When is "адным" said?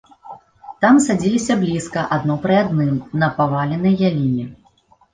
2.65-2.93